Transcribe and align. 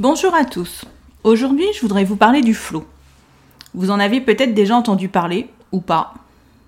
Bonjour 0.00 0.34
à 0.34 0.46
tous. 0.46 0.86
Aujourd'hui, 1.24 1.66
je 1.74 1.82
voudrais 1.82 2.04
vous 2.04 2.16
parler 2.16 2.40
du 2.40 2.54
flow. 2.54 2.86
Vous 3.74 3.90
en 3.90 4.00
avez 4.00 4.22
peut-être 4.22 4.54
déjà 4.54 4.74
entendu 4.74 5.10
parler 5.10 5.50
ou 5.72 5.82
pas. 5.82 6.14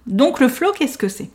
Donc 0.07 0.39
le 0.39 0.49
flow, 0.49 0.71
qu'est-ce 0.73 0.99
que 0.99 1.09
c'est? 1.09 1.31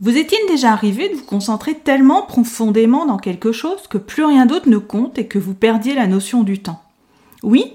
Vous 0.00 0.16
est-il 0.16 0.48
déjà 0.48 0.72
arrivé 0.72 1.10
de 1.10 1.14
vous 1.14 1.24
concentrer 1.24 1.78
tellement 1.78 2.22
profondément 2.22 3.06
dans 3.06 3.18
quelque 3.18 3.52
chose 3.52 3.86
que 3.88 3.98
plus 3.98 4.24
rien 4.24 4.46
d'autre 4.46 4.68
ne 4.68 4.78
compte 4.78 5.16
et 5.16 5.28
que 5.28 5.38
vous 5.38 5.54
perdiez 5.54 5.94
la 5.94 6.08
notion 6.08 6.42
du 6.42 6.58
temps 6.58 6.82
Oui? 7.44 7.74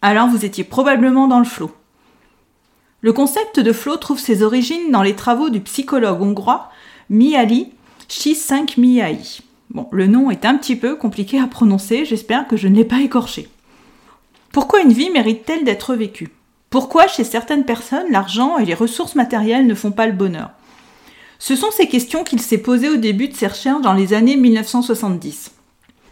Alors 0.00 0.28
vous 0.28 0.46
étiez 0.46 0.64
probablement 0.64 1.28
dans 1.28 1.40
le 1.40 1.44
flow. 1.44 1.72
Le 3.02 3.12
concept 3.12 3.60
de 3.60 3.72
flow 3.74 3.98
trouve 3.98 4.18
ses 4.18 4.42
origines 4.42 4.90
dans 4.90 5.02
les 5.02 5.14
travaux 5.14 5.50
du 5.50 5.60
psychologue 5.60 6.22
hongrois 6.22 6.70
Mihaly 7.10 7.74
Csikszentmihalyi. 8.08 9.43
Bon, 9.74 9.88
le 9.90 10.06
nom 10.06 10.30
est 10.30 10.44
un 10.44 10.54
petit 10.54 10.76
peu 10.76 10.94
compliqué 10.94 11.40
à 11.40 11.48
prononcer, 11.48 12.04
j'espère 12.04 12.46
que 12.46 12.56
je 12.56 12.68
ne 12.68 12.76
l'ai 12.76 12.84
pas 12.84 13.00
écorché. 13.00 13.48
Pourquoi 14.52 14.80
une 14.80 14.92
vie 14.92 15.10
mérite-t-elle 15.10 15.64
d'être 15.64 15.96
vécue? 15.96 16.30
Pourquoi 16.70 17.08
chez 17.08 17.24
certaines 17.24 17.64
personnes 17.64 18.06
l'argent 18.10 18.58
et 18.58 18.64
les 18.64 18.74
ressources 18.74 19.16
matérielles 19.16 19.66
ne 19.66 19.74
font 19.74 19.90
pas 19.90 20.06
le 20.06 20.12
bonheur? 20.12 20.50
Ce 21.40 21.56
sont 21.56 21.72
ces 21.72 21.88
questions 21.88 22.22
qu'il 22.22 22.40
s'est 22.40 22.58
posées 22.58 22.88
au 22.88 22.96
début 22.96 23.26
de 23.26 23.34
ses 23.34 23.48
recherches 23.48 23.82
dans 23.82 23.94
les 23.94 24.14
années 24.14 24.36
1970. 24.36 25.50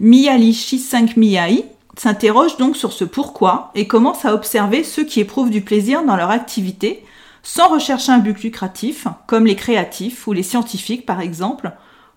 Mihaly 0.00 0.54
Csikszentmihalyi 0.54 1.64
s'interroge 1.96 2.56
donc 2.56 2.76
sur 2.76 2.92
ce 2.92 3.04
pourquoi 3.04 3.70
et 3.76 3.86
commence 3.86 4.24
à 4.24 4.34
observer 4.34 4.82
ceux 4.82 5.04
qui 5.04 5.20
éprouvent 5.20 5.50
du 5.50 5.60
plaisir 5.60 6.04
dans 6.04 6.16
leur 6.16 6.30
activité 6.30 7.04
sans 7.44 7.68
rechercher 7.68 8.10
un 8.10 8.18
but 8.18 8.42
lucratif, 8.42 9.06
comme 9.28 9.46
les 9.46 9.56
créatifs 9.56 10.26
ou 10.26 10.32
les 10.32 10.42
scientifiques 10.42 11.06
par 11.06 11.20
exemple, 11.20 11.72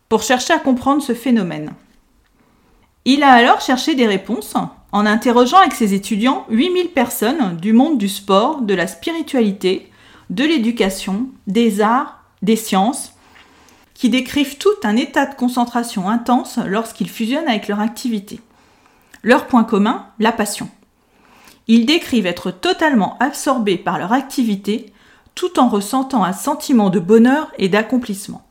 pour 0.10 0.24
chercher 0.24 0.54
à 0.54 0.60
comprendre 0.60 1.02
ce 1.02 1.14
phénomène. 1.14 1.74
Il 3.06 3.24
a 3.24 3.32
alors 3.32 3.62
cherché 3.62 3.96
des 3.96 4.08
réponses 4.08 4.56
en 4.92 5.06
interrogeant 5.06 5.60
avec 5.60 5.74
ses 5.74 5.94
étudiants 5.94 6.46
8000 6.50 6.90
personnes 6.90 7.58
du 7.58 7.74
monde 7.74 7.98
du 7.98 8.10
sport, 8.10 8.62
de 8.62 8.74
la 8.74 8.88
spiritualité, 8.88 9.92
de 10.30 10.44
l'éducation, 10.44 11.28
des 11.48 11.82
arts, 11.82 12.24
des 12.42 12.56
sciences, 12.56 13.14
qui 13.94 14.10
décrivent 14.10 14.58
tout 14.58 14.76
un 14.84 14.96
état 14.96 15.26
de 15.26 15.36
concentration 15.36 16.10
intense 16.10 16.60
lorsqu'ils 16.66 17.10
fusionnent 17.10 17.48
avec 17.48 17.68
leur 17.68 17.80
activité. 17.80 18.40
Leur 19.24 19.48
point 19.48 19.64
commun, 19.64 20.08
la 20.20 20.32
passion. 20.32 20.70
Ils 21.68 21.86
décrivent 21.86 22.28
être 22.28 22.52
totalement 22.52 23.18
absorbés 23.20 23.78
par 23.78 23.98
leur 23.98 24.14
activité 24.14 24.94
tout 25.34 25.60
en 25.60 25.68
ressentant 25.68 26.24
un 26.24 26.34
sentiment 26.34 26.90
de 26.90 27.00
bonheur 27.00 27.52
et 27.58 27.70
d'accomplissement. 27.70 28.45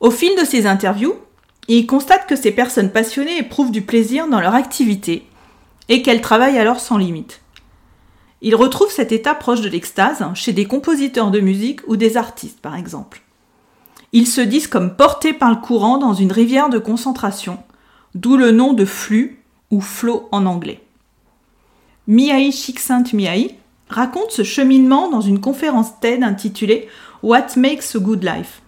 Au 0.00 0.10
fil 0.10 0.36
de 0.38 0.44
ces 0.44 0.66
interviews, 0.66 1.14
il 1.68 1.86
constate 1.86 2.26
que 2.26 2.36
ces 2.36 2.52
personnes 2.52 2.90
passionnées 2.90 3.38
éprouvent 3.38 3.70
du 3.70 3.82
plaisir 3.82 4.28
dans 4.28 4.40
leur 4.40 4.54
activité 4.54 5.26
et 5.88 6.02
qu'elles 6.02 6.20
travaillent 6.20 6.58
alors 6.58 6.80
sans 6.80 6.98
limite. 6.98 7.40
Il 8.42 8.54
retrouve 8.54 8.90
cet 8.90 9.12
état 9.12 9.34
proche 9.34 9.62
de 9.62 9.68
l'extase 9.70 10.22
chez 10.34 10.52
des 10.52 10.66
compositeurs 10.66 11.30
de 11.30 11.40
musique 11.40 11.80
ou 11.86 11.96
des 11.96 12.16
artistes, 12.16 12.60
par 12.60 12.76
exemple. 12.76 13.22
Ils 14.12 14.26
se 14.26 14.42
disent 14.42 14.66
comme 14.66 14.94
portés 14.94 15.32
par 15.32 15.50
le 15.50 15.56
courant 15.56 15.98
dans 15.98 16.12
une 16.12 16.30
rivière 16.30 16.68
de 16.68 16.78
concentration, 16.78 17.58
d'où 18.14 18.36
le 18.36 18.50
nom 18.50 18.74
de 18.74 18.84
flux 18.84 19.42
ou 19.70 19.80
flow 19.80 20.28
en 20.30 20.46
anglais. 20.46 20.82
Mihai 22.06 22.52
Csikszentmihalyi 22.52 23.54
raconte 23.88 24.30
ce 24.30 24.42
cheminement 24.42 25.08
dans 25.08 25.22
une 25.22 25.40
conférence 25.40 25.98
TED 26.00 26.22
intitulée 26.22 26.88
What 27.22 27.56
Makes 27.56 27.96
a 27.96 27.98
Good 27.98 28.22
Life. 28.22 28.60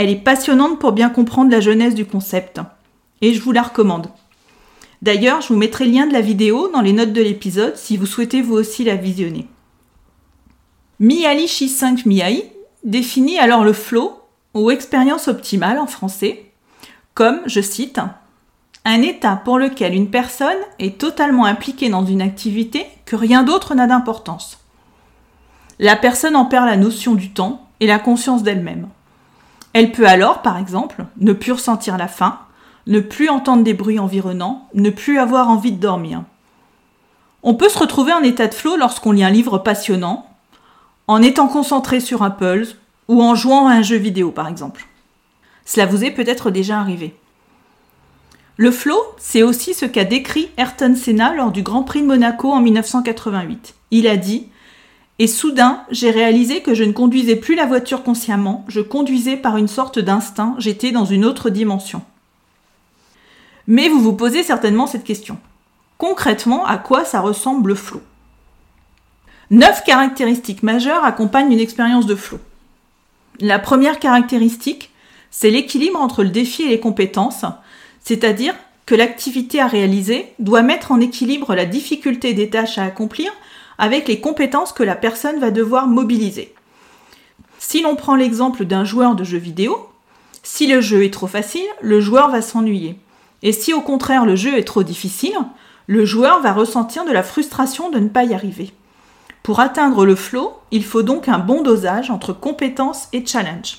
Elle 0.00 0.10
est 0.10 0.14
passionnante 0.14 0.78
pour 0.78 0.92
bien 0.92 1.10
comprendre 1.10 1.50
la 1.50 1.58
jeunesse 1.58 1.96
du 1.96 2.06
concept. 2.06 2.60
Et 3.20 3.34
je 3.34 3.42
vous 3.42 3.50
la 3.50 3.62
recommande. 3.62 4.06
D'ailleurs, 5.02 5.40
je 5.40 5.48
vous 5.48 5.58
mettrai 5.58 5.86
le 5.86 5.90
lien 5.90 6.06
de 6.06 6.12
la 6.12 6.20
vidéo 6.20 6.68
dans 6.68 6.82
les 6.82 6.92
notes 6.92 7.12
de 7.12 7.20
l'épisode 7.20 7.74
si 7.74 7.96
vous 7.96 8.06
souhaitez 8.06 8.40
vous 8.40 8.54
aussi 8.54 8.84
la 8.84 8.94
visionner. 8.94 9.48
Mihaly 11.00 11.48
Csikszentmihalyi 11.48 12.44
définit 12.84 13.40
alors 13.40 13.64
le 13.64 13.72
flow 13.72 14.20
ou 14.54 14.70
expérience 14.70 15.26
optimale 15.26 15.80
en 15.80 15.88
français 15.88 16.44
comme, 17.14 17.40
je 17.46 17.60
cite, 17.60 18.00
un 18.84 19.02
état 19.02 19.34
pour 19.44 19.58
lequel 19.58 19.94
une 19.94 20.10
personne 20.10 20.58
est 20.78 20.98
totalement 20.98 21.44
impliquée 21.44 21.88
dans 21.88 22.06
une 22.06 22.22
activité 22.22 22.86
que 23.04 23.16
rien 23.16 23.42
d'autre 23.42 23.74
n'a 23.74 23.88
d'importance. 23.88 24.60
La 25.80 25.96
personne 25.96 26.36
en 26.36 26.44
perd 26.44 26.66
la 26.66 26.76
notion 26.76 27.16
du 27.16 27.30
temps 27.32 27.66
et 27.80 27.88
la 27.88 27.98
conscience 27.98 28.44
d'elle-même. 28.44 28.86
Elle 29.78 29.92
peut 29.92 30.08
alors, 30.08 30.42
par 30.42 30.58
exemple, 30.58 31.04
ne 31.18 31.32
plus 31.32 31.52
ressentir 31.52 31.96
la 31.98 32.08
faim, 32.08 32.40
ne 32.88 32.98
plus 32.98 33.28
entendre 33.28 33.62
des 33.62 33.74
bruits 33.74 34.00
environnants, 34.00 34.68
ne 34.74 34.90
plus 34.90 35.20
avoir 35.20 35.50
envie 35.50 35.70
de 35.70 35.78
dormir. 35.78 36.24
On 37.44 37.54
peut 37.54 37.68
se 37.68 37.78
retrouver 37.78 38.12
en 38.12 38.24
état 38.24 38.48
de 38.48 38.54
flow 38.54 38.76
lorsqu'on 38.76 39.12
lit 39.12 39.22
un 39.22 39.30
livre 39.30 39.58
passionnant, 39.58 40.26
en 41.06 41.22
étant 41.22 41.46
concentré 41.46 42.00
sur 42.00 42.24
un 42.24 42.30
pulse 42.30 42.74
ou 43.06 43.22
en 43.22 43.36
jouant 43.36 43.68
à 43.68 43.74
un 43.74 43.82
jeu 43.82 43.94
vidéo 43.94 44.32
par 44.32 44.48
exemple. 44.48 44.84
Cela 45.64 45.86
vous 45.86 46.02
est 46.02 46.10
peut-être 46.10 46.50
déjà 46.50 46.80
arrivé. 46.80 47.14
Le 48.56 48.72
flow, 48.72 49.00
c'est 49.16 49.44
aussi 49.44 49.74
ce 49.74 49.86
qu'a 49.86 50.02
décrit 50.02 50.48
Ayrton 50.56 50.96
Senna 50.96 51.32
lors 51.34 51.52
du 51.52 51.62
Grand 51.62 51.84
Prix 51.84 52.02
de 52.02 52.08
Monaco 52.08 52.50
en 52.50 52.60
1988. 52.60 53.76
Il 53.92 54.08
a 54.08 54.16
dit 54.16 54.48
et 55.18 55.26
soudain, 55.26 55.82
j'ai 55.90 56.10
réalisé 56.10 56.62
que 56.62 56.74
je 56.74 56.84
ne 56.84 56.92
conduisais 56.92 57.36
plus 57.36 57.56
la 57.56 57.66
voiture 57.66 58.04
consciemment, 58.04 58.64
je 58.68 58.80
conduisais 58.80 59.36
par 59.36 59.56
une 59.56 59.66
sorte 59.66 59.98
d'instinct, 59.98 60.54
j'étais 60.58 60.92
dans 60.92 61.04
une 61.04 61.24
autre 61.24 61.50
dimension. 61.50 62.02
Mais 63.66 63.88
vous 63.88 64.00
vous 64.00 64.12
posez 64.12 64.44
certainement 64.44 64.86
cette 64.86 65.04
question. 65.04 65.38
Concrètement, 65.98 66.64
à 66.64 66.78
quoi 66.78 67.04
ça 67.04 67.20
ressemble 67.20 67.70
le 67.70 67.74
flow 67.74 68.00
Neuf 69.50 69.82
caractéristiques 69.84 70.62
majeures 70.62 71.04
accompagnent 71.04 71.52
une 71.52 71.58
expérience 71.58 72.06
de 72.06 72.14
flow. 72.14 72.38
La 73.40 73.58
première 73.58 73.98
caractéristique, 73.98 74.90
c'est 75.30 75.50
l'équilibre 75.50 76.00
entre 76.00 76.22
le 76.22 76.30
défi 76.30 76.62
et 76.62 76.68
les 76.68 76.80
compétences, 76.80 77.44
c'est-à-dire 78.00 78.54
que 78.86 78.94
l'activité 78.94 79.60
à 79.60 79.66
réaliser 79.66 80.32
doit 80.38 80.62
mettre 80.62 80.92
en 80.92 81.00
équilibre 81.00 81.54
la 81.54 81.66
difficulté 81.66 82.34
des 82.34 82.50
tâches 82.50 82.78
à 82.78 82.84
accomplir 82.84 83.32
avec 83.78 84.08
les 84.08 84.20
compétences 84.20 84.72
que 84.72 84.82
la 84.82 84.96
personne 84.96 85.38
va 85.38 85.50
devoir 85.50 85.86
mobiliser. 85.86 86.54
Si 87.58 87.82
l'on 87.82 87.96
prend 87.96 88.14
l'exemple 88.14 88.64
d'un 88.64 88.84
joueur 88.84 89.14
de 89.14 89.24
jeu 89.24 89.38
vidéo, 89.38 89.88
si 90.42 90.66
le 90.66 90.80
jeu 90.80 91.04
est 91.04 91.12
trop 91.12 91.26
facile, 91.26 91.66
le 91.80 92.00
joueur 92.00 92.30
va 92.30 92.42
s'ennuyer. 92.42 92.98
Et 93.42 93.52
si 93.52 93.72
au 93.72 93.80
contraire 93.80 94.24
le 94.24 94.36
jeu 94.36 94.56
est 94.56 94.64
trop 94.64 94.82
difficile, 94.82 95.36
le 95.86 96.04
joueur 96.04 96.40
va 96.40 96.52
ressentir 96.52 97.04
de 97.04 97.12
la 97.12 97.22
frustration 97.22 97.90
de 97.90 97.98
ne 97.98 98.08
pas 98.08 98.24
y 98.24 98.34
arriver. 98.34 98.72
Pour 99.42 99.60
atteindre 99.60 100.04
le 100.04 100.14
flow, 100.14 100.54
il 100.70 100.84
faut 100.84 101.02
donc 101.02 101.28
un 101.28 101.38
bon 101.38 101.62
dosage 101.62 102.10
entre 102.10 102.32
compétences 102.32 103.08
et 103.12 103.24
challenge. 103.24 103.78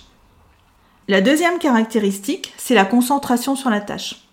La 1.07 1.21
deuxième 1.21 1.59
caractéristique, 1.59 2.53
c'est 2.57 2.75
la 2.75 2.85
concentration 2.85 3.56
sur 3.56 3.69
la 3.69 3.81
tâche. 3.81 4.27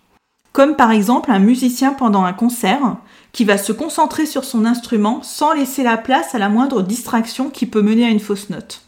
Comme 0.53 0.75
par 0.75 0.91
exemple 0.91 1.31
un 1.31 1.39
musicien 1.39 1.93
pendant 1.93 2.23
un 2.23 2.33
concert 2.33 2.97
qui 3.37 3.45
va 3.45 3.59
se 3.59 3.71
concentrer 3.71 4.25
sur 4.25 4.43
son 4.43 4.65
instrument 4.65 5.21
sans 5.21 5.53
laisser 5.53 5.83
la 5.83 5.97
place 5.97 6.33
à 6.33 6.39
la 6.39 6.49
moindre 6.49 6.81
distraction 6.81 7.51
qui 7.51 7.67
peut 7.67 7.83
mener 7.83 8.03
à 8.03 8.09
une 8.09 8.19
fausse 8.19 8.49
note. 8.49 8.81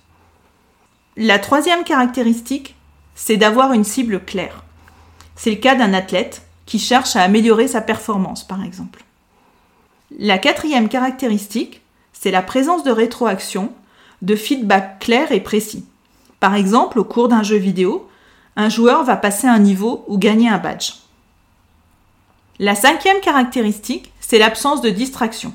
La 1.18 1.38
troisième 1.38 1.84
caractéristique, 1.84 2.76
c'est 3.14 3.38
d'avoir 3.38 3.74
une 3.74 3.84
cible 3.84 4.26
claire. 4.26 4.64
C'est 5.36 5.52
le 5.52 5.58
cas 5.58 5.76
d'un 5.76 5.94
athlète 5.94 6.42
qui 6.66 6.80
cherche 6.80 7.16
à 7.16 7.22
améliorer 7.22 7.68
sa 7.68 7.82
performance, 7.82 8.44
par 8.44 8.64
exemple. 8.64 9.04
La 10.18 10.40
quatrième 10.40 10.90
caractéristique, 10.90 11.82
c'est 12.12 12.32
la 12.32 12.42
présence 12.42 12.84
de 12.84 12.90
rétroaction, 12.90 13.72
de 14.24 14.36
feedback 14.36 14.98
clair 14.98 15.32
et 15.32 15.42
précis. 15.42 15.86
Par 16.40 16.56
exemple, 16.56 16.98
au 16.98 17.04
cours 17.04 17.28
d'un 17.28 17.44
jeu 17.44 17.58
vidéo, 17.58 18.10
un 18.56 18.70
joueur 18.70 19.04
va 19.04 19.16
passer 19.16 19.46
un 19.46 19.60
niveau 19.60 20.04
ou 20.08 20.18
gagner 20.18 20.50
un 20.50 20.58
badge. 20.58 20.94
La 22.62 22.76
cinquième 22.76 23.22
caractéristique, 23.22 24.12
c'est 24.20 24.38
l'absence 24.38 24.82
de 24.82 24.90
distraction. 24.90 25.54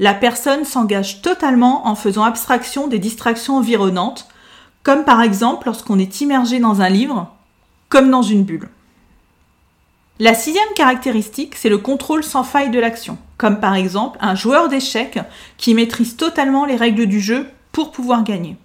La 0.00 0.12
personne 0.12 0.64
s'engage 0.64 1.22
totalement 1.22 1.86
en 1.86 1.94
faisant 1.94 2.24
abstraction 2.24 2.88
des 2.88 2.98
distractions 2.98 3.58
environnantes, 3.58 4.26
comme 4.82 5.04
par 5.04 5.22
exemple 5.22 5.66
lorsqu'on 5.66 6.00
est 6.00 6.20
immergé 6.20 6.58
dans 6.58 6.80
un 6.80 6.88
livre, 6.88 7.32
comme 7.88 8.10
dans 8.10 8.22
une 8.22 8.42
bulle. 8.42 8.68
La 10.18 10.34
sixième 10.34 10.74
caractéristique, 10.74 11.54
c'est 11.54 11.68
le 11.68 11.78
contrôle 11.78 12.24
sans 12.24 12.42
faille 12.42 12.70
de 12.70 12.80
l'action, 12.80 13.18
comme 13.38 13.60
par 13.60 13.76
exemple 13.76 14.18
un 14.20 14.34
joueur 14.34 14.68
d'échecs 14.68 15.20
qui 15.58 15.74
maîtrise 15.74 16.16
totalement 16.16 16.64
les 16.64 16.76
règles 16.76 17.06
du 17.06 17.20
jeu 17.20 17.46
pour 17.70 17.92
pouvoir 17.92 18.24
gagner. 18.24 18.56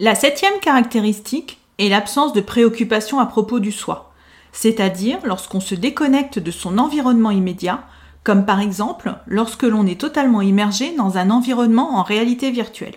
La 0.00 0.14
septième 0.14 0.58
caractéristique 0.60 1.58
est 1.78 1.90
l'absence 1.90 2.32
de 2.32 2.40
préoccupation 2.40 3.20
à 3.20 3.26
propos 3.26 3.60
du 3.60 3.72
soi, 3.72 4.07
c'est-à-dire 4.52 5.18
lorsqu'on 5.24 5.60
se 5.60 5.74
déconnecte 5.74 6.38
de 6.38 6.50
son 6.50 6.78
environnement 6.78 7.30
immédiat, 7.30 7.84
comme 8.24 8.44
par 8.44 8.60
exemple 8.60 9.14
lorsque 9.26 9.62
l'on 9.62 9.86
est 9.86 10.00
totalement 10.00 10.42
immergé 10.42 10.94
dans 10.96 11.18
un 11.18 11.30
environnement 11.30 11.96
en 11.96 12.02
réalité 12.02 12.50
virtuelle. 12.50 12.96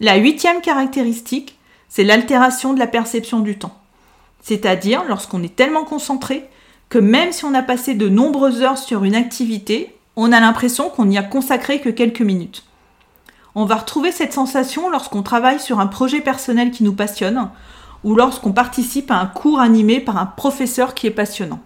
La 0.00 0.16
huitième 0.16 0.60
caractéristique, 0.60 1.58
c'est 1.88 2.04
l'altération 2.04 2.72
de 2.74 2.78
la 2.78 2.86
perception 2.86 3.40
du 3.40 3.58
temps, 3.58 3.76
c'est-à-dire 4.40 5.04
lorsqu'on 5.08 5.42
est 5.42 5.56
tellement 5.56 5.84
concentré 5.84 6.48
que 6.88 6.98
même 6.98 7.32
si 7.32 7.44
on 7.44 7.54
a 7.54 7.62
passé 7.62 7.94
de 7.94 8.08
nombreuses 8.08 8.62
heures 8.62 8.78
sur 8.78 9.04
une 9.04 9.14
activité, 9.14 9.94
on 10.16 10.32
a 10.32 10.40
l'impression 10.40 10.88
qu'on 10.88 11.04
n'y 11.04 11.18
a 11.18 11.22
consacré 11.22 11.80
que 11.80 11.90
quelques 11.90 12.22
minutes. 12.22 12.64
On 13.54 13.64
va 13.64 13.76
retrouver 13.76 14.12
cette 14.12 14.32
sensation 14.32 14.88
lorsqu'on 14.88 15.22
travaille 15.22 15.60
sur 15.60 15.80
un 15.80 15.86
projet 15.86 16.20
personnel 16.20 16.70
qui 16.70 16.84
nous 16.84 16.94
passionne 16.94 17.50
ou 18.04 18.14
lorsqu'on 18.14 18.52
participe 18.52 19.10
à 19.10 19.16
un 19.16 19.26
cours 19.26 19.60
animé 19.60 20.00
par 20.00 20.16
un 20.16 20.26
professeur 20.26 20.94
qui 20.94 21.06
est 21.06 21.12
passionnant. 21.12 21.60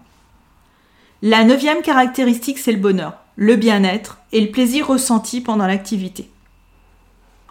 La 1.21 1.43
neuvième 1.43 1.81
caractéristique, 1.81 2.59
c'est 2.59 2.71
le 2.71 2.79
bonheur, 2.79 3.13
le 3.35 3.55
bien-être 3.55 4.17
et 4.31 4.41
le 4.41 4.51
plaisir 4.51 4.87
ressenti 4.87 5.41
pendant 5.41 5.67
l'activité. 5.67 6.29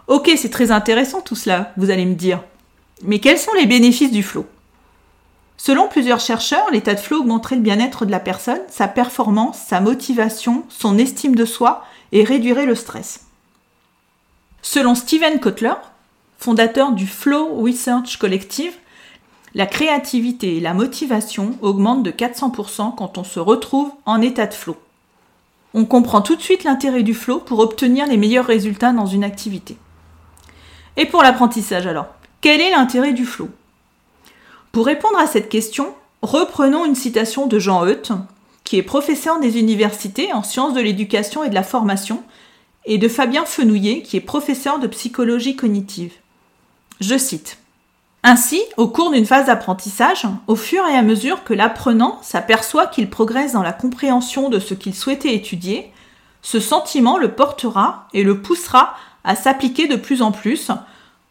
Ok, 0.07 0.31
c'est 0.37 0.49
très 0.49 0.71
intéressant 0.71 1.21
tout 1.21 1.35
cela, 1.35 1.71
vous 1.77 1.89
allez 1.89 2.05
me 2.05 2.15
dire. 2.15 2.43
Mais 3.03 3.19
quels 3.19 3.39
sont 3.39 3.53
les 3.53 3.65
bénéfices 3.65 4.11
du 4.11 4.21
flow? 4.21 4.45
Selon 5.57 5.87
plusieurs 5.87 6.19
chercheurs, 6.19 6.69
l'état 6.71 6.93
de 6.93 6.99
flow 6.99 7.19
augmenterait 7.19 7.55
le 7.55 7.61
bien-être 7.61 8.05
de 8.05 8.11
la 8.11 8.19
personne, 8.19 8.59
sa 8.69 8.87
performance, 8.87 9.57
sa 9.57 9.79
motivation, 9.79 10.65
son 10.67 10.97
estime 10.97 11.35
de 11.35 11.45
soi 11.45 11.85
et 12.11 12.23
réduirait 12.23 12.65
le 12.65 12.75
stress. 12.75 13.21
Selon 14.61 14.93
Steven 14.93 15.39
Kotler, 15.39 15.73
fondateur 16.43 16.91
du 16.91 17.07
Flow 17.07 17.55
Research 17.55 18.17
Collective, 18.17 18.73
la 19.55 19.65
créativité 19.65 20.57
et 20.57 20.59
la 20.59 20.73
motivation 20.73 21.57
augmentent 21.61 22.03
de 22.03 22.11
400% 22.11 22.95
quand 22.95 23.17
on 23.17 23.23
se 23.23 23.39
retrouve 23.39 23.89
en 24.05 24.19
état 24.19 24.45
de 24.45 24.53
flow. 24.53 24.75
On 25.73 25.85
comprend 25.85 26.21
tout 26.21 26.35
de 26.35 26.41
suite 26.41 26.65
l'intérêt 26.65 27.03
du 27.03 27.13
flow 27.13 27.39
pour 27.39 27.59
obtenir 27.59 28.07
les 28.07 28.17
meilleurs 28.17 28.45
résultats 28.45 28.91
dans 28.91 29.05
une 29.05 29.23
activité. 29.23 29.77
Et 30.97 31.05
pour 31.05 31.23
l'apprentissage 31.23 31.87
alors, 31.87 32.07
quel 32.41 32.59
est 32.59 32.71
l'intérêt 32.71 33.13
du 33.13 33.25
flow? 33.25 33.47
Pour 34.73 34.85
répondre 34.85 35.19
à 35.19 35.27
cette 35.27 35.47
question, 35.47 35.93
reprenons 36.21 36.83
une 36.83 36.95
citation 36.95 37.47
de 37.47 37.57
Jean 37.57 37.85
Euth, 37.85 38.11
qui 38.65 38.77
est 38.77 38.83
professeur 38.83 39.39
des 39.39 39.59
universités 39.59 40.33
en 40.33 40.43
sciences 40.43 40.73
de 40.73 40.81
l'éducation 40.81 41.45
et 41.45 41.49
de 41.49 41.55
la 41.55 41.63
formation, 41.63 42.21
et 42.85 42.97
de 42.97 43.07
Fabien 43.07 43.45
Fenouillet, 43.45 44.01
qui 44.01 44.17
est 44.17 44.21
professeur 44.21 44.79
de 44.79 44.87
psychologie 44.87 45.55
cognitive. 45.55 46.11
Je 47.05 47.17
cite. 47.17 47.57
Ainsi, 48.23 48.61
au 48.77 48.87
cours 48.87 49.11
d'une 49.11 49.25
phase 49.25 49.47
d'apprentissage, 49.47 50.25
au 50.47 50.55
fur 50.55 50.87
et 50.87 50.95
à 50.95 51.01
mesure 51.01 51.43
que 51.43 51.53
l'apprenant 51.53 52.17
s'aperçoit 52.21 52.87
qu'il 52.87 53.09
progresse 53.09 53.51
dans 53.51 53.61
la 53.61 53.73
compréhension 53.73 54.47
de 54.47 54.57
ce 54.57 54.73
qu'il 54.73 54.95
souhaitait 54.95 55.35
étudier, 55.35 55.91
ce 56.41 56.61
sentiment 56.61 57.17
le 57.17 57.33
portera 57.33 58.07
et 58.13 58.23
le 58.23 58.41
poussera 58.41 58.95
à 59.25 59.35
s'appliquer 59.35 59.89
de 59.89 59.97
plus 59.97 60.21
en 60.21 60.31
plus, 60.31 60.71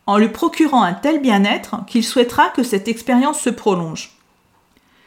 en 0.07 0.19
lui 0.19 0.29
procurant 0.29 0.83
un 0.83 0.93
tel 0.93 1.23
bien-être 1.23 1.77
qu'il 1.87 2.05
souhaitera 2.05 2.51
que 2.51 2.63
cette 2.63 2.87
expérience 2.87 3.41
se 3.41 3.49
prolonge. 3.49 4.11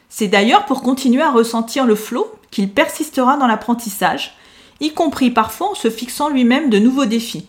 C'est 0.10 0.28
d'ailleurs 0.28 0.66
pour 0.66 0.82
continuer 0.82 1.22
à 1.22 1.32
ressentir 1.32 1.86
le 1.86 1.94
flot 1.94 2.34
qu'il 2.50 2.72
persistera 2.72 3.38
dans 3.38 3.46
l'apprentissage, 3.46 4.36
y 4.80 4.94
compris 4.94 5.30
parfois 5.30 5.70
en 5.70 5.76
se 5.76 5.92
fixant 5.92 6.30
lui-même 6.30 6.72
de 6.72 6.80
nouveaux 6.80 7.06
défis. 7.06 7.46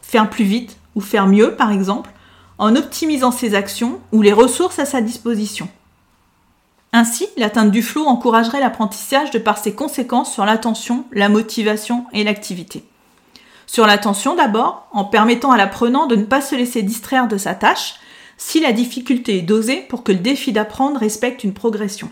Faire 0.00 0.30
plus 0.30 0.44
vite 0.44 0.78
ou 0.94 1.02
faire 1.02 1.26
mieux, 1.26 1.56
par 1.56 1.70
exemple, 1.70 2.08
en 2.58 2.76
optimisant 2.76 3.30
ses 3.30 3.54
actions 3.54 4.00
ou 4.12 4.22
les 4.22 4.32
ressources 4.32 4.78
à 4.78 4.84
sa 4.84 5.00
disposition. 5.00 5.68
Ainsi, 6.92 7.26
l'atteinte 7.36 7.72
du 7.72 7.82
flot 7.82 8.06
encouragerait 8.06 8.60
l'apprentissage 8.60 9.32
de 9.32 9.38
par 9.38 9.58
ses 9.58 9.74
conséquences 9.74 10.32
sur 10.32 10.44
l'attention, 10.44 11.04
la 11.10 11.28
motivation 11.28 12.06
et 12.12 12.22
l'activité. 12.22 12.84
Sur 13.66 13.86
l'attention 13.86 14.36
d'abord, 14.36 14.86
en 14.92 15.04
permettant 15.04 15.50
à 15.50 15.56
l'apprenant 15.56 16.06
de 16.06 16.14
ne 16.14 16.24
pas 16.24 16.40
se 16.40 16.54
laisser 16.54 16.82
distraire 16.82 17.26
de 17.26 17.36
sa 17.36 17.54
tâche 17.54 17.96
si 18.36 18.60
la 18.60 18.72
difficulté 18.72 19.38
est 19.38 19.42
dosée 19.42 19.78
pour 19.88 20.04
que 20.04 20.12
le 20.12 20.18
défi 20.18 20.52
d'apprendre 20.52 21.00
respecte 21.00 21.44
une 21.44 21.54
progression. 21.54 22.10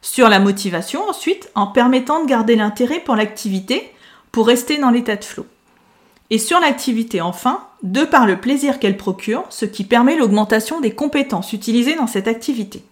Sur 0.00 0.28
la 0.28 0.40
motivation 0.40 1.08
ensuite, 1.08 1.50
en 1.54 1.66
permettant 1.66 2.22
de 2.22 2.28
garder 2.28 2.56
l'intérêt 2.56 3.00
pour 3.00 3.16
l'activité 3.16 3.92
pour 4.30 4.46
rester 4.46 4.78
dans 4.78 4.90
l'état 4.90 5.16
de 5.16 5.24
flot. 5.24 5.46
Et 6.32 6.38
sur 6.38 6.60
l'activité 6.60 7.20
enfin, 7.20 7.62
de 7.82 8.06
par 8.06 8.24
le 8.24 8.40
plaisir 8.40 8.78
qu'elle 8.78 8.96
procure, 8.96 9.44
ce 9.50 9.66
qui 9.66 9.84
permet 9.84 10.16
l'augmentation 10.16 10.80
des 10.80 10.94
compétences 10.94 11.52
utilisées 11.52 11.94
dans 11.94 12.06
cette 12.06 12.26
activité. 12.26 12.82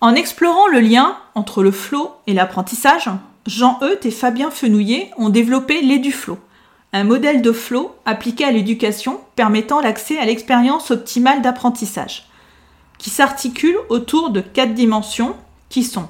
En 0.00 0.16
explorant 0.16 0.66
le 0.66 0.80
lien 0.80 1.16
entre 1.36 1.62
le 1.62 1.70
flow 1.70 2.10
et 2.26 2.34
l'apprentissage, 2.34 3.08
Jean 3.46 3.78
Euth 3.84 4.04
et 4.04 4.10
Fabien 4.10 4.50
Fenouillet 4.50 5.12
ont 5.18 5.28
développé 5.28 5.82
l'EduFlow, 5.82 6.36
un 6.92 7.04
modèle 7.04 7.42
de 7.42 7.52
flow 7.52 7.94
appliqué 8.06 8.44
à 8.44 8.50
l'éducation 8.50 9.20
permettant 9.36 9.80
l'accès 9.80 10.18
à 10.18 10.24
l'expérience 10.24 10.90
optimale 10.90 11.42
d'apprentissage, 11.42 12.26
qui 12.98 13.10
s'articule 13.10 13.76
autour 13.88 14.30
de 14.30 14.40
quatre 14.40 14.74
dimensions 14.74 15.36
qui 15.68 15.84
sont 15.84 16.08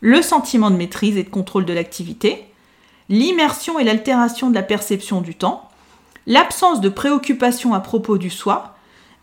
le 0.00 0.22
sentiment 0.22 0.70
de 0.70 0.76
maîtrise 0.76 1.16
et 1.16 1.24
de 1.24 1.30
contrôle 1.30 1.64
de 1.64 1.72
l'activité, 1.72 2.46
l'immersion 3.08 3.78
et 3.78 3.84
l'altération 3.84 4.50
de 4.50 4.54
la 4.54 4.62
perception 4.62 5.20
du 5.20 5.34
temps, 5.34 5.68
l'absence 6.26 6.80
de 6.80 6.88
préoccupation 6.88 7.74
à 7.74 7.80
propos 7.80 8.18
du 8.18 8.30
soi 8.30 8.74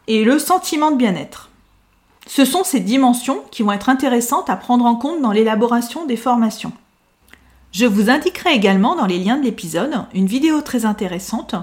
et 0.07 0.23
le 0.23 0.39
sentiment 0.39 0.91
de 0.91 0.97
bien-être. 0.97 1.49
Ce 2.27 2.45
sont 2.45 2.63
ces 2.63 2.79
dimensions 2.79 3.43
qui 3.51 3.63
vont 3.63 3.73
être 3.73 3.89
intéressantes 3.89 4.49
à 4.49 4.55
prendre 4.55 4.85
en 4.85 4.95
compte 4.95 5.21
dans 5.21 5.31
l'élaboration 5.31 6.05
des 6.05 6.15
formations. 6.15 6.71
Je 7.71 7.85
vous 7.85 8.09
indiquerai 8.09 8.53
également 8.53 8.95
dans 8.95 9.07
les 9.07 9.17
liens 9.17 9.37
de 9.37 9.43
l'épisode 9.43 10.05
une 10.13 10.27
vidéo 10.27 10.61
très 10.61 10.85
intéressante 10.85 11.55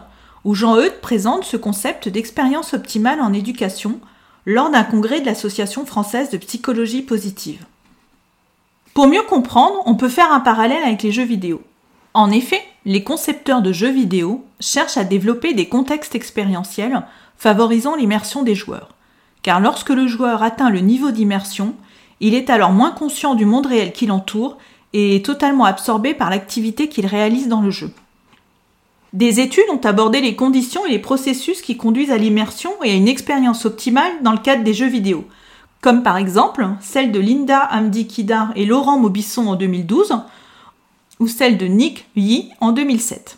où 0.44 0.54
Jean 0.54 0.76
Eudes 0.76 1.00
présente 1.00 1.44
ce 1.44 1.56
concept 1.56 2.08
d'expérience 2.08 2.74
optimale 2.74 3.20
en 3.20 3.32
éducation 3.32 4.00
lors 4.46 4.70
d'un 4.70 4.84
congrès 4.84 5.20
de 5.20 5.26
l'Association 5.26 5.86
française 5.86 6.30
de 6.30 6.38
psychologie 6.38 7.02
positive. 7.02 7.64
Pour 8.94 9.06
mieux 9.06 9.22
comprendre, 9.22 9.82
on 9.86 9.94
peut 9.94 10.08
faire 10.08 10.32
un 10.32 10.40
parallèle 10.40 10.82
avec 10.82 11.02
les 11.02 11.12
jeux 11.12 11.24
vidéo. 11.24 11.62
En 12.14 12.30
effet, 12.30 12.62
les 12.84 13.04
concepteurs 13.04 13.62
de 13.62 13.72
jeux 13.72 13.90
vidéo 13.90 14.44
cherchent 14.58 14.96
à 14.96 15.04
développer 15.04 15.54
des 15.54 15.68
contextes 15.68 16.14
expérientiels 16.14 17.02
favorisant 17.36 17.94
l'immersion 17.94 18.42
des 18.42 18.54
joueurs. 18.54 18.90
Car 19.42 19.60
lorsque 19.60 19.90
le 19.90 20.06
joueur 20.06 20.42
atteint 20.42 20.70
le 20.70 20.80
niveau 20.80 21.10
d'immersion, 21.12 21.74
il 22.20 22.34
est 22.34 22.50
alors 22.50 22.72
moins 22.72 22.90
conscient 22.90 23.34
du 23.34 23.46
monde 23.46 23.66
réel 23.66 23.92
qui 23.92 24.06
l'entoure 24.06 24.58
et 24.92 25.22
totalement 25.22 25.64
absorbé 25.64 26.14
par 26.14 26.30
l'activité 26.30 26.88
qu'il 26.88 27.06
réalise 27.06 27.48
dans 27.48 27.62
le 27.62 27.70
jeu. 27.70 27.92
Des 29.12 29.40
études 29.40 29.70
ont 29.72 29.80
abordé 29.84 30.20
les 30.20 30.36
conditions 30.36 30.84
et 30.86 30.90
les 30.90 30.98
processus 30.98 31.62
qui 31.62 31.76
conduisent 31.76 32.12
à 32.12 32.18
l'immersion 32.18 32.70
et 32.84 32.90
à 32.90 32.94
une 32.94 33.08
expérience 33.08 33.64
optimale 33.64 34.12
dans 34.22 34.32
le 34.32 34.38
cadre 34.38 34.62
des 34.62 34.74
jeux 34.74 34.88
vidéo, 34.88 35.26
comme 35.80 36.02
par 36.02 36.16
exemple 36.16 36.68
celle 36.80 37.10
de 37.10 37.18
Linda 37.18 37.68
Hamdi 37.72 38.06
Kidar 38.06 38.52
et 38.54 38.66
Laurent 38.66 38.98
Maubisson 38.98 39.48
en 39.48 39.56
2012, 39.56 40.12
ou 41.20 41.28
celle 41.28 41.58
de 41.58 41.66
Nick 41.66 42.08
Yi 42.16 42.50
en 42.60 42.72
2007. 42.72 43.36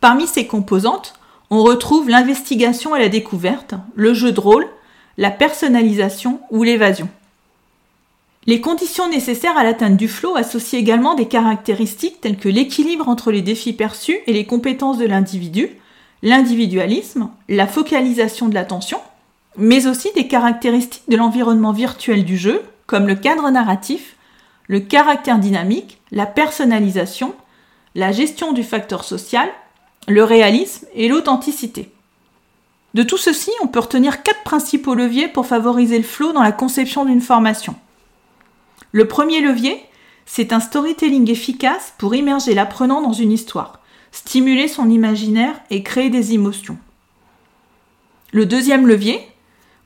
Parmi 0.00 0.26
ces 0.26 0.46
composantes, 0.46 1.14
on 1.50 1.62
retrouve 1.62 2.08
l'investigation 2.08 2.94
et 2.94 3.00
la 3.00 3.08
découverte, 3.08 3.74
le 3.94 4.14
jeu 4.14 4.30
de 4.32 4.40
rôle, 4.40 4.68
la 5.16 5.30
personnalisation 5.30 6.40
ou 6.50 6.62
l'évasion. 6.62 7.08
Les 8.46 8.60
conditions 8.60 9.08
nécessaires 9.10 9.58
à 9.58 9.64
l'atteinte 9.64 9.96
du 9.96 10.08
flow 10.08 10.36
associent 10.36 10.78
également 10.78 11.14
des 11.14 11.26
caractéristiques 11.26 12.20
telles 12.20 12.38
que 12.38 12.48
l'équilibre 12.48 13.08
entre 13.08 13.32
les 13.32 13.42
défis 13.42 13.72
perçus 13.72 14.18
et 14.26 14.32
les 14.32 14.46
compétences 14.46 14.98
de 14.98 15.06
l'individu, 15.06 15.70
l'individualisme, 16.22 17.30
la 17.48 17.66
focalisation 17.66 18.48
de 18.48 18.54
l'attention, 18.54 19.00
mais 19.56 19.86
aussi 19.86 20.10
des 20.14 20.28
caractéristiques 20.28 21.02
de 21.08 21.16
l'environnement 21.16 21.72
virtuel 21.72 22.24
du 22.24 22.38
jeu, 22.38 22.62
comme 22.86 23.06
le 23.06 23.16
cadre 23.16 23.50
narratif, 23.50 24.16
le 24.68 24.80
caractère 24.80 25.38
dynamique, 25.38 26.00
la 26.12 26.26
personnalisation, 26.26 27.34
la 27.94 28.12
gestion 28.12 28.52
du 28.52 28.62
facteur 28.62 29.02
social, 29.02 29.48
le 30.06 30.22
réalisme 30.22 30.86
et 30.94 31.08
l'authenticité. 31.08 31.90
De 32.94 33.02
tout 33.02 33.16
ceci, 33.16 33.50
on 33.62 33.66
peut 33.66 33.80
retenir 33.80 34.22
quatre 34.22 34.44
principaux 34.44 34.94
leviers 34.94 35.28
pour 35.28 35.46
favoriser 35.46 35.98
le 35.98 36.04
flow 36.04 36.32
dans 36.32 36.42
la 36.42 36.52
conception 36.52 37.04
d'une 37.04 37.20
formation. 37.20 37.74
Le 38.92 39.08
premier 39.08 39.40
levier, 39.40 39.82
c'est 40.26 40.52
un 40.52 40.60
storytelling 40.60 41.30
efficace 41.30 41.94
pour 41.98 42.14
immerger 42.14 42.54
l'apprenant 42.54 43.00
dans 43.02 43.12
une 43.12 43.32
histoire, 43.32 43.80
stimuler 44.12 44.68
son 44.68 44.90
imaginaire 44.90 45.60
et 45.70 45.82
créer 45.82 46.10
des 46.10 46.34
émotions. 46.34 46.78
Le 48.32 48.46
deuxième 48.46 48.86
levier, 48.86 49.26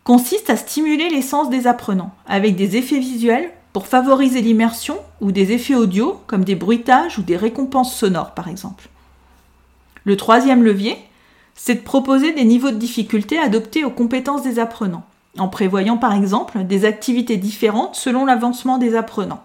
consiste 0.04 0.50
à 0.50 0.56
stimuler 0.56 1.08
les 1.08 1.22
sens 1.22 1.48
des 1.48 1.68
apprenants 1.68 2.12
avec 2.26 2.56
des 2.56 2.76
effets 2.76 2.98
visuels 2.98 3.52
pour 3.72 3.86
favoriser 3.86 4.40
l'immersion 4.40 4.98
ou 5.20 5.32
des 5.32 5.52
effets 5.52 5.74
audio 5.74 6.20
comme 6.26 6.44
des 6.44 6.54
bruitages 6.54 7.18
ou 7.18 7.22
des 7.22 7.36
récompenses 7.36 7.94
sonores 7.96 8.32
par 8.32 8.48
exemple. 8.48 8.88
Le 10.04 10.16
troisième 10.16 10.62
levier, 10.62 10.96
c'est 11.54 11.76
de 11.76 11.80
proposer 11.80 12.32
des 12.32 12.44
niveaux 12.44 12.70
de 12.70 12.76
difficulté 12.76 13.38
adaptés 13.38 13.84
aux 13.84 13.90
compétences 13.90 14.42
des 14.42 14.58
apprenants, 14.58 15.04
en 15.38 15.48
prévoyant 15.48 15.96
par 15.96 16.14
exemple 16.14 16.64
des 16.64 16.84
activités 16.84 17.36
différentes 17.36 17.94
selon 17.94 18.24
l'avancement 18.24 18.78
des 18.78 18.94
apprenants. 18.96 19.42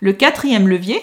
Le 0.00 0.12
quatrième 0.12 0.68
levier, 0.68 1.00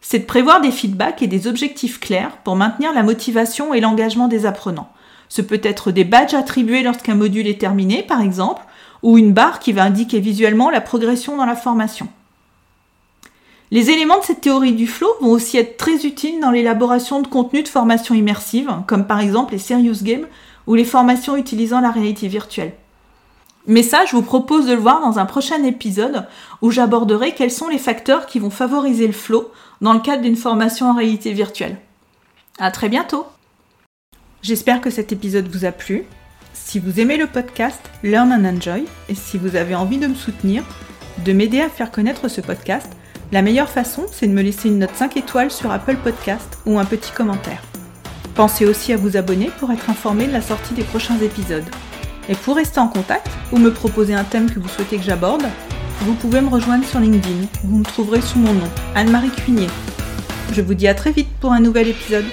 c'est 0.00 0.20
de 0.20 0.24
prévoir 0.24 0.60
des 0.60 0.70
feedbacks 0.70 1.22
et 1.22 1.26
des 1.26 1.46
objectifs 1.46 2.00
clairs 2.00 2.36
pour 2.44 2.56
maintenir 2.56 2.92
la 2.92 3.02
motivation 3.02 3.74
et 3.74 3.80
l'engagement 3.80 4.28
des 4.28 4.46
apprenants. 4.46 4.90
Ce 5.28 5.42
peut 5.42 5.60
être 5.62 5.90
des 5.90 6.04
badges 6.04 6.34
attribués 6.34 6.82
lorsqu'un 6.82 7.14
module 7.14 7.46
est 7.46 7.60
terminé, 7.60 8.02
par 8.02 8.22
exemple, 8.22 8.62
ou 9.02 9.18
une 9.18 9.32
barre 9.32 9.58
qui 9.58 9.72
va 9.72 9.84
indiquer 9.84 10.20
visuellement 10.20 10.70
la 10.70 10.80
progression 10.80 11.36
dans 11.36 11.46
la 11.46 11.56
formation. 11.56 12.08
Les 13.70 13.90
éléments 13.90 14.18
de 14.18 14.24
cette 14.24 14.40
théorie 14.40 14.72
du 14.72 14.86
flow 14.86 15.08
vont 15.20 15.30
aussi 15.30 15.58
être 15.58 15.76
très 15.76 16.06
utiles 16.06 16.40
dans 16.40 16.50
l'élaboration 16.50 17.20
de 17.20 17.26
contenus 17.26 17.64
de 17.64 17.68
formation 17.68 18.14
immersive, 18.14 18.70
comme 18.86 19.06
par 19.06 19.20
exemple 19.20 19.52
les 19.52 19.58
Serious 19.58 20.02
Games 20.02 20.26
ou 20.66 20.74
les 20.74 20.84
formations 20.84 21.36
utilisant 21.36 21.80
la 21.80 21.90
réalité 21.90 22.28
virtuelle. 22.28 22.72
Mais 23.66 23.82
ça, 23.82 24.06
je 24.06 24.16
vous 24.16 24.22
propose 24.22 24.66
de 24.66 24.72
le 24.72 24.80
voir 24.80 25.02
dans 25.02 25.18
un 25.18 25.26
prochain 25.26 25.62
épisode 25.64 26.26
où 26.62 26.70
j'aborderai 26.70 27.34
quels 27.34 27.50
sont 27.50 27.68
les 27.68 27.76
facteurs 27.76 28.24
qui 28.24 28.38
vont 28.38 28.48
favoriser 28.48 29.06
le 29.06 29.12
flow 29.12 29.52
dans 29.82 29.92
le 29.92 30.00
cadre 30.00 30.22
d'une 30.22 30.36
formation 30.36 30.86
en 30.86 30.94
réalité 30.94 31.34
virtuelle. 31.34 31.76
À 32.58 32.70
très 32.70 32.88
bientôt! 32.88 33.26
J'espère 34.40 34.80
que 34.80 34.88
cet 34.88 35.12
épisode 35.12 35.48
vous 35.48 35.66
a 35.66 35.72
plu. 35.72 36.06
Si 36.52 36.78
vous 36.78 37.00
aimez 37.00 37.16
le 37.16 37.26
podcast 37.26 37.80
Learn 38.02 38.32
and 38.32 38.44
Enjoy 38.44 38.84
et 39.08 39.14
si 39.14 39.38
vous 39.38 39.56
avez 39.56 39.74
envie 39.74 39.98
de 39.98 40.06
me 40.06 40.14
soutenir, 40.14 40.62
de 41.24 41.32
m'aider 41.32 41.60
à 41.60 41.68
faire 41.68 41.90
connaître 41.90 42.28
ce 42.28 42.40
podcast, 42.40 42.88
la 43.32 43.42
meilleure 43.42 43.68
façon, 43.68 44.06
c'est 44.10 44.26
de 44.26 44.32
me 44.32 44.42
laisser 44.42 44.68
une 44.68 44.78
note 44.78 44.94
5 44.94 45.16
étoiles 45.16 45.50
sur 45.50 45.70
Apple 45.70 45.96
Podcast 45.96 46.58
ou 46.66 46.78
un 46.78 46.84
petit 46.84 47.12
commentaire. 47.12 47.62
Pensez 48.34 48.64
aussi 48.64 48.92
à 48.92 48.96
vous 48.96 49.16
abonner 49.16 49.50
pour 49.58 49.72
être 49.72 49.90
informé 49.90 50.26
de 50.26 50.32
la 50.32 50.40
sortie 50.40 50.74
des 50.74 50.84
prochains 50.84 51.18
épisodes. 51.18 51.68
Et 52.28 52.34
pour 52.34 52.56
rester 52.56 52.78
en 52.78 52.88
contact 52.88 53.28
ou 53.52 53.58
me 53.58 53.72
proposer 53.72 54.14
un 54.14 54.24
thème 54.24 54.50
que 54.50 54.60
vous 54.60 54.68
souhaitez 54.68 54.98
que 54.98 55.02
j'aborde, 55.02 55.44
vous 56.02 56.14
pouvez 56.14 56.40
me 56.40 56.48
rejoindre 56.48 56.84
sur 56.84 57.00
LinkedIn. 57.00 57.46
Vous 57.64 57.78
me 57.78 57.84
trouverez 57.84 58.20
sous 58.20 58.38
mon 58.38 58.52
nom, 58.52 58.68
Anne-Marie 58.94 59.30
Cuinier. 59.30 59.68
Je 60.52 60.62
vous 60.62 60.74
dis 60.74 60.88
à 60.88 60.94
très 60.94 61.12
vite 61.12 61.28
pour 61.40 61.52
un 61.52 61.60
nouvel 61.60 61.88
épisode. 61.88 62.24